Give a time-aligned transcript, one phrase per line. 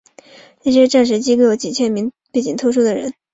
[0.63, 3.13] 这些战时机构有几千名背景特殊的人。